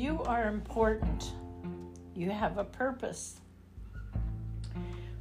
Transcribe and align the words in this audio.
You 0.00 0.22
are 0.22 0.48
important. 0.48 1.32
You 2.14 2.30
have 2.30 2.56
a 2.56 2.64
purpose. 2.64 3.38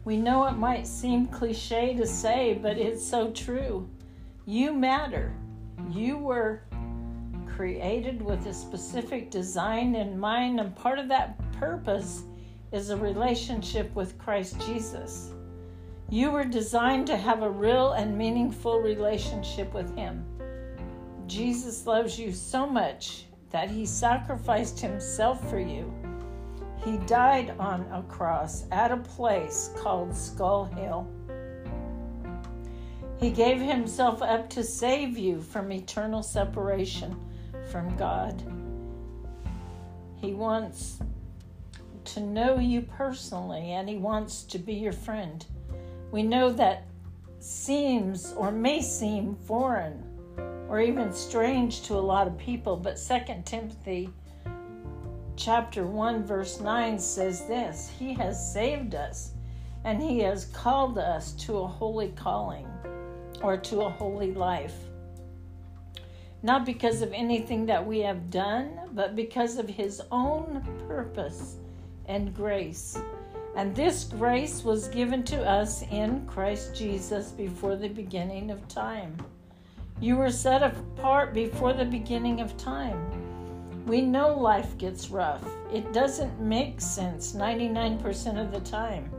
We 0.06 0.16
know 0.16 0.46
it 0.46 0.54
might 0.54 0.88
seem 0.88 1.28
cliche 1.28 1.94
to 1.96 2.08
say, 2.08 2.54
but 2.54 2.78
it's 2.78 3.06
so 3.06 3.32
true. 3.32 3.90
You 4.46 4.72
matter. 4.72 5.34
You 5.92 6.18
were 6.18 6.62
created 7.46 8.22
with 8.22 8.46
a 8.46 8.54
specific 8.54 9.30
design 9.30 9.96
in 9.96 10.18
mind, 10.18 10.62
and 10.62 10.74
part 10.74 10.98
of 10.98 11.10
that 11.10 11.38
purpose 11.52 12.24
is 12.72 12.90
a 12.90 12.96
relationship 12.96 13.94
with 13.96 14.18
Christ 14.18 14.62
Jesus. 14.66 15.34
You 16.10 16.32
were 16.32 16.46
designed 16.46 17.06
to 17.08 17.18
have 17.18 17.44
a 17.44 17.52
real 17.52 17.92
and 17.92 18.18
meaningful 18.18 18.80
relationship 18.80 19.74
with 19.74 19.94
Him. 19.98 20.24
Jesus 21.28 21.86
loves 21.86 22.18
you 22.18 22.32
so 22.32 22.66
much 22.66 23.26
that 23.50 23.70
He 23.70 23.86
sacrificed 23.86 24.80
Himself 24.80 25.50
for 25.50 25.60
you. 25.60 25.94
He 26.84 26.98
died 27.00 27.54
on 27.60 27.82
a 27.92 28.04
cross 28.04 28.66
at 28.72 28.92
a 28.92 28.98
place 28.98 29.72
called 29.78 30.16
Skull 30.16 30.66
Hill. 30.66 31.08
He 33.20 33.32
gave 33.32 33.60
Himself 33.60 34.22
up 34.22 34.50
to 34.52 34.64
save 34.64 35.18
you 35.18 35.42
from 35.42 35.72
eternal 35.72 36.24
separation 36.24 37.16
from 37.70 37.96
God. 37.98 38.42
He 40.22 40.34
wants 40.34 41.00
to 42.06 42.22
know 42.22 42.60
you 42.60 42.82
personally 42.82 43.72
and 43.72 43.90
He 43.90 43.98
wants 43.98 44.44
to 44.44 44.60
be 44.60 44.74
your 44.74 44.94
friend. 44.94 45.46
We 46.12 46.24
know 46.24 46.52
that 46.54 46.88
seems 47.40 48.34
or 48.34 48.52
may 48.52 48.82
seem 48.82 49.36
foreign 49.36 50.09
or 50.70 50.80
even 50.80 51.12
strange 51.12 51.82
to 51.82 51.96
a 51.96 52.00
lot 52.00 52.28
of 52.28 52.38
people, 52.38 52.78
but 52.78 52.96
2 52.96 53.42
Timothy 53.44 54.10
chapter 55.36 55.86
1 55.86 56.26
verse 56.26 56.60
9 56.60 57.00
says 57.00 57.46
this, 57.48 57.92
he 57.98 58.14
has 58.14 58.54
saved 58.54 58.94
us 58.94 59.32
and 59.84 60.02
he 60.02 60.20
has 60.20 60.46
called 60.46 61.00
us 61.00 61.32
to 61.34 61.58
a 61.58 61.68
holy 61.68 62.10
calling 62.10 62.68
or 63.42 63.58
to 63.58 63.82
a 63.82 63.90
holy 63.90 64.34
life. 64.34 64.76
Not 66.44 66.66
because 66.66 67.02
of 67.02 67.12
anything 67.14 67.66
that 67.66 67.86
we 67.86 68.00
have 68.00 68.30
done, 68.30 68.72
but 68.94 69.16
because 69.16 69.58
of 69.58 69.68
his 69.68 70.02
own 70.12 70.64
purpose 70.88 71.56
and 72.06 72.34
grace. 72.36 72.98
And 73.56 73.76
this 73.76 74.04
grace 74.04 74.64
was 74.64 74.88
given 74.90 75.24
to 75.24 75.44
us 75.50 75.82
in 75.90 76.26
Christ 76.28 76.76
Jesus 76.76 77.32
before 77.32 77.76
the 77.76 77.90
beginning 77.90 78.52
of 78.52 78.68
time. 78.68 79.18
You 80.02 80.16
were 80.16 80.32
set 80.32 80.64
apart 80.64 81.34
before 81.34 81.74
the 81.74 81.86
beginning 81.86 82.40
of 82.42 82.56
time. 82.58 83.86
We 83.86 84.02
know 84.02 84.36
life 84.38 84.78
gets 84.78 85.10
rough. 85.10 85.44
It 85.74 85.92
doesn't 85.94 86.40
make 86.40 86.80
sense 86.80 87.34
99% 87.34 88.42
of 88.42 88.52
the 88.52 88.62
time. 88.62 89.12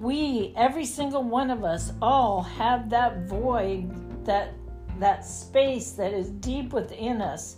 We, 0.00 0.52
every 0.56 0.84
single 0.84 1.22
one 1.22 1.50
of 1.50 1.64
us, 1.64 1.92
all 2.02 2.42
have 2.42 2.90
that 2.90 3.28
void, 3.28 4.24
that 4.26 4.54
that 4.98 5.24
space 5.24 5.92
that 5.92 6.12
is 6.12 6.28
deep 6.30 6.72
within 6.72 7.22
us 7.22 7.56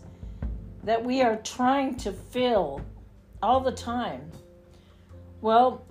that 0.84 1.02
we 1.02 1.22
are 1.22 1.36
trying 1.36 1.96
to 1.96 2.12
fill 2.12 2.80
all 3.42 3.60
the 3.60 3.72
time. 3.72 4.30
Well, 5.40 5.84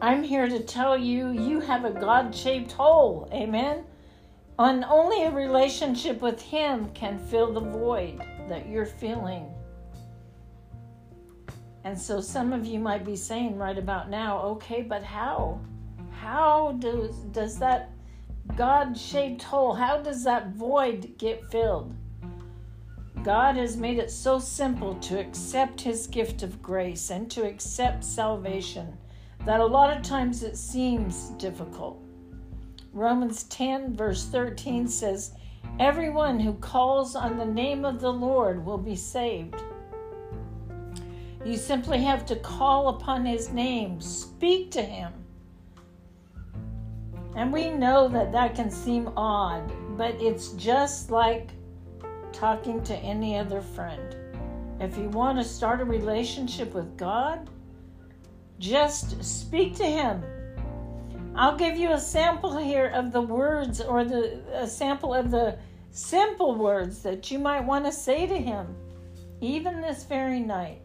I'm 0.00 0.22
here 0.22 0.48
to 0.48 0.60
tell 0.60 0.96
you 0.96 1.30
you 1.30 1.60
have 1.60 1.84
a 1.84 1.90
God 1.90 2.34
shaped 2.34 2.72
hole. 2.72 3.28
Amen. 3.32 3.84
And 4.58 4.84
only 4.84 5.24
a 5.24 5.30
relationship 5.30 6.20
with 6.20 6.42
Him 6.42 6.90
can 6.90 7.18
fill 7.18 7.52
the 7.52 7.60
void 7.60 8.20
that 8.48 8.68
you're 8.68 8.86
feeling. 8.86 9.46
And 11.84 11.98
so 11.98 12.20
some 12.20 12.52
of 12.52 12.66
you 12.66 12.80
might 12.80 13.04
be 13.04 13.14
saying 13.14 13.56
right 13.56 13.78
about 13.78 14.10
now, 14.10 14.40
okay, 14.40 14.82
but 14.82 15.02
how? 15.02 15.60
How 16.10 16.72
does, 16.80 17.14
does 17.30 17.58
that 17.60 17.92
God 18.56 18.98
shaped 18.98 19.42
hole, 19.42 19.74
how 19.74 19.98
does 19.98 20.24
that 20.24 20.48
void 20.48 21.14
get 21.18 21.48
filled? 21.50 21.94
God 23.22 23.56
has 23.56 23.76
made 23.76 23.98
it 23.98 24.10
so 24.10 24.38
simple 24.38 24.94
to 24.96 25.20
accept 25.20 25.80
His 25.80 26.06
gift 26.06 26.42
of 26.42 26.60
grace 26.60 27.10
and 27.10 27.30
to 27.30 27.46
accept 27.46 28.02
salvation 28.02 28.96
that 29.44 29.60
a 29.60 29.66
lot 29.66 29.96
of 29.96 30.02
times 30.02 30.42
it 30.42 30.56
seems 30.56 31.30
difficult. 31.30 32.02
Romans 32.92 33.44
10, 33.44 33.94
verse 33.96 34.26
13 34.26 34.88
says, 34.88 35.32
Everyone 35.78 36.40
who 36.40 36.54
calls 36.54 37.14
on 37.14 37.36
the 37.36 37.44
name 37.44 37.84
of 37.84 38.00
the 38.00 38.12
Lord 38.12 38.64
will 38.64 38.78
be 38.78 38.96
saved. 38.96 39.62
You 41.44 41.56
simply 41.56 42.02
have 42.02 42.26
to 42.26 42.36
call 42.36 42.88
upon 42.88 43.24
His 43.24 43.50
name, 43.50 44.00
speak 44.00 44.70
to 44.72 44.82
Him. 44.82 45.12
And 47.36 47.52
we 47.52 47.70
know 47.70 48.08
that 48.08 48.32
that 48.32 48.54
can 48.54 48.70
seem 48.70 49.12
odd, 49.16 49.70
but 49.96 50.20
it's 50.20 50.48
just 50.52 51.10
like 51.10 51.50
talking 52.32 52.82
to 52.82 52.96
any 52.96 53.36
other 53.36 53.60
friend. 53.60 54.16
If 54.80 54.96
you 54.96 55.08
want 55.08 55.38
to 55.38 55.44
start 55.44 55.80
a 55.80 55.84
relationship 55.84 56.74
with 56.74 56.96
God, 56.96 57.48
just 58.58 59.22
speak 59.22 59.76
to 59.76 59.84
Him. 59.84 60.22
I'll 61.38 61.56
give 61.56 61.76
you 61.76 61.92
a 61.92 62.00
sample 62.00 62.56
here 62.58 62.86
of 62.86 63.12
the 63.12 63.20
words 63.20 63.80
or 63.80 64.02
the 64.02 64.42
a 64.52 64.66
sample 64.66 65.14
of 65.14 65.30
the 65.30 65.56
simple 65.92 66.56
words 66.56 67.00
that 67.02 67.30
you 67.30 67.38
might 67.38 67.60
want 67.60 67.84
to 67.84 67.92
say 67.92 68.26
to 68.26 68.36
Him, 68.36 68.74
even 69.40 69.80
this 69.80 70.02
very 70.02 70.40
night. 70.40 70.82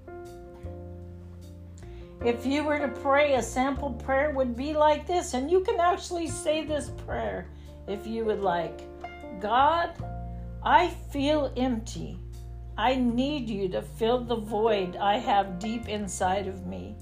If 2.23 2.45
you 2.45 2.63
were 2.63 2.77
to 2.77 2.87
pray, 2.87 3.33
a 3.33 3.41
sample 3.41 3.93
prayer 3.93 4.29
would 4.29 4.55
be 4.55 4.75
like 4.75 5.07
this, 5.07 5.33
and 5.33 5.49
you 5.49 5.61
can 5.61 5.79
actually 5.79 6.27
say 6.27 6.63
this 6.63 6.91
prayer 7.07 7.47
if 7.87 8.05
you 8.05 8.23
would 8.23 8.41
like 8.41 8.81
God, 9.41 9.89
I 10.63 10.89
feel 11.11 11.51
empty. 11.57 12.19
I 12.77 12.93
need 12.93 13.49
you 13.49 13.69
to 13.69 13.81
fill 13.81 14.23
the 14.23 14.35
void 14.35 14.97
I 14.97 15.17
have 15.17 15.57
deep 15.57 15.89
inside 15.89 16.47
of 16.47 16.67
me. 16.67 16.95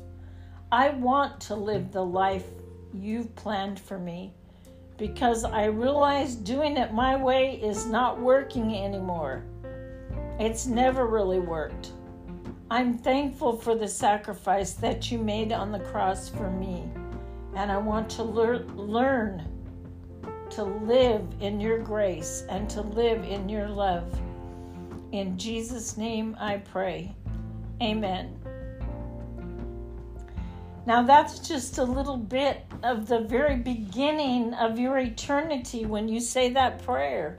I 0.72 0.92
want 0.92 1.42
to 1.42 1.56
live 1.56 1.92
the 1.92 2.06
life 2.06 2.46
you've 2.94 3.36
planned 3.36 3.80
for 3.80 3.98
me 3.98 4.34
because 4.98 5.44
I 5.44 5.66
realize 5.66 6.36
doing 6.36 6.78
it 6.78 6.94
my 6.94 7.16
way 7.16 7.56
is 7.56 7.86
not 7.86 8.20
working 8.20 8.76
anymore. 8.76 9.44
It's 10.40 10.68
never 10.68 11.08
really 11.08 11.40
worked. 11.40 11.92
I'm 12.70 12.98
thankful 12.98 13.58
for 13.58 13.76
the 13.76 13.88
sacrifice 13.88 14.74
that 14.74 15.12
you 15.12 15.18
made 15.18 15.52
on 15.52 15.72
the 15.72 15.80
cross 15.80 16.30
for 16.30 16.50
me, 16.50 16.90
and 17.56 17.72
I 17.72 17.78
want 17.78 18.10
to 18.12 18.24
lear- 18.24 18.66
learn 18.76 19.48
to 20.52 20.64
live 20.64 21.26
in 21.40 21.60
your 21.60 21.80
grace 21.80 22.46
and 22.50 22.70
to 22.70 22.82
live 22.82 23.24
in 23.24 23.50
your 23.50 23.68
love. 23.68 24.14
In 25.12 25.38
Jesus' 25.38 25.98
name 25.98 26.38
I 26.40 26.58
pray. 26.58 27.14
Amen. 27.82 28.38
Now, 30.86 31.04
that's 31.04 31.40
just 31.40 31.78
a 31.78 31.84
little 31.84 32.18
bit 32.18 32.66
of 32.84 33.08
the 33.08 33.22
very 33.22 33.56
beginning 33.56 34.54
of 34.56 34.80
your 34.80 34.98
eternity 34.98 35.86
when 35.86 36.08
you 36.08 36.20
say 36.20 36.50
that 36.54 36.84
prayer. 36.84 37.38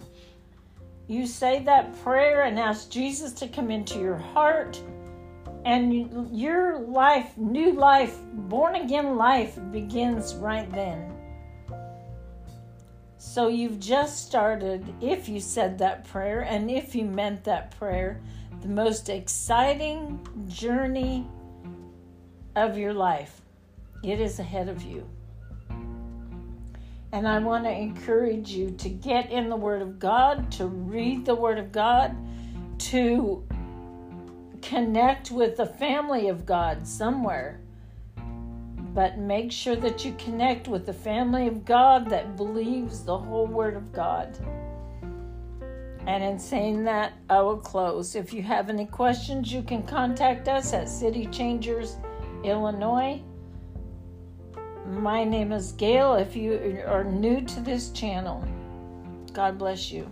You 1.08 1.26
say 1.26 1.62
that 1.64 2.00
prayer 2.02 2.42
and 2.42 2.58
ask 2.58 2.90
Jesus 2.90 3.32
to 3.34 3.48
come 3.48 3.70
into 3.70 3.98
your 3.98 4.16
heart, 4.16 4.80
and 5.64 6.36
your 6.36 6.80
life, 6.80 7.36
new 7.36 7.72
life, 7.72 8.18
born 8.32 8.74
again 8.74 9.16
life, 9.16 9.58
begins 9.70 10.34
right 10.34 10.70
then. 10.72 11.12
So 13.16 13.48
you've 13.48 13.78
just 13.78 14.26
started, 14.26 14.84
if 15.00 15.28
you 15.28 15.38
said 15.40 15.78
that 15.78 16.04
prayer 16.04 16.40
and 16.40 16.70
if 16.70 16.94
you 16.94 17.04
meant 17.04 17.44
that 17.44 17.78
prayer, 17.78 18.20
the 18.60 18.68
most 18.68 19.08
exciting 19.08 20.26
journey 20.48 21.28
of 22.56 22.76
your 22.78 22.94
life. 22.94 23.40
It 24.02 24.20
is 24.20 24.38
ahead 24.38 24.68
of 24.68 24.82
you. 24.82 25.08
And 27.12 27.28
I 27.28 27.38
want 27.38 27.64
to 27.64 27.70
encourage 27.70 28.50
you 28.50 28.70
to 28.70 28.88
get 28.88 29.30
in 29.30 29.48
the 29.48 29.56
Word 29.56 29.82
of 29.82 29.98
God, 29.98 30.50
to 30.52 30.66
read 30.66 31.26
the 31.26 31.34
Word 31.34 31.58
of 31.58 31.70
God, 31.70 32.16
to 32.78 33.46
connect 34.62 35.30
with 35.30 35.56
the 35.56 35.66
family 35.66 36.28
of 36.28 36.46
God 36.46 36.86
somewhere 36.86 37.62
but 38.94 39.16
make 39.16 39.50
sure 39.50 39.76
that 39.76 40.04
you 40.04 40.14
connect 40.18 40.68
with 40.68 40.84
the 40.84 40.92
family 40.92 41.46
of 41.46 41.64
God 41.64 42.10
that 42.10 42.36
believes 42.36 43.02
the 43.02 43.16
whole 43.16 43.46
Word 43.46 43.74
of 43.74 43.92
God. 43.92 44.36
And 46.06 46.22
in 46.22 46.38
saying 46.38 46.84
that, 46.84 47.12
I 47.30 47.40
will 47.40 47.56
close. 47.56 48.14
If 48.14 48.34
you 48.34 48.42
have 48.42 48.68
any 48.68 48.86
questions, 48.86 49.52
you 49.52 49.62
can 49.62 49.82
contact 49.84 50.48
us 50.48 50.72
at 50.74 50.88
City 50.88 51.26
Changers, 51.26 51.96
Illinois. 52.44 53.22
My 54.86 55.24
name 55.24 55.52
is 55.52 55.72
Gail. 55.72 56.14
If 56.14 56.34
you 56.34 56.82
are 56.86 57.04
new 57.04 57.40
to 57.40 57.60
this 57.60 57.90
channel, 57.90 58.44
God 59.32 59.58
bless 59.58 59.92
you. 59.92 60.08